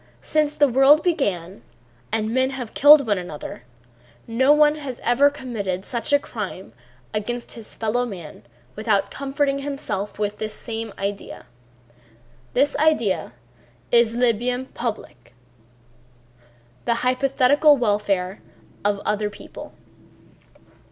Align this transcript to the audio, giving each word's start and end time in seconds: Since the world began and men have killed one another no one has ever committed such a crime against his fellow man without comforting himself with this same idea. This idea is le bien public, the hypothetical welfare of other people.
Since 0.23 0.55
the 0.55 0.67
world 0.67 1.03
began 1.03 1.61
and 2.11 2.33
men 2.33 2.49
have 2.49 2.73
killed 2.73 3.05
one 3.05 3.19
another 3.19 3.65
no 4.25 4.51
one 4.51 4.73
has 4.73 4.99
ever 5.03 5.29
committed 5.29 5.85
such 5.85 6.11
a 6.11 6.17
crime 6.17 6.73
against 7.13 7.51
his 7.53 7.75
fellow 7.75 8.03
man 8.03 8.41
without 8.75 9.11
comforting 9.11 9.59
himself 9.59 10.17
with 10.17 10.39
this 10.39 10.55
same 10.55 10.91
idea. 10.97 11.45
This 12.53 12.75
idea 12.77 13.33
is 13.91 14.15
le 14.15 14.33
bien 14.33 14.65
public, 14.65 15.35
the 16.85 16.95
hypothetical 17.05 17.77
welfare 17.77 18.41
of 18.83 18.97
other 19.05 19.29
people. 19.29 19.71